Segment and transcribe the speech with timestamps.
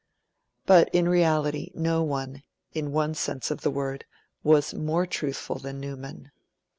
[0.65, 2.41] But, in reality, no one,
[2.73, 4.03] in one sense of the word,
[4.41, 6.31] was more truthful than Newman.